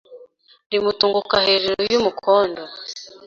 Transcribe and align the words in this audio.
rimutunguka 0.71 1.35
hejuru 1.45 1.81
y 1.93 1.97
‘umukondo 1.99 2.61